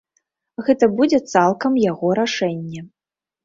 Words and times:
Гэта 0.69 0.89
будзе 0.95 1.21
цалкам 1.35 1.79
яго 1.85 2.07
рашэнне. 2.23 2.87